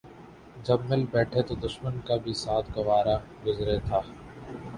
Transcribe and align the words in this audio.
جب 0.65 0.79
مل 0.89 1.03
بیٹھے 1.11 1.41
تو 1.47 1.55
دشمن 1.57 1.99
کا 2.07 2.15
بھی 2.23 2.33
ساتھ 2.35 2.71
گوارا 2.75 3.17
گزرے 3.45 3.77
تھا 3.87 3.99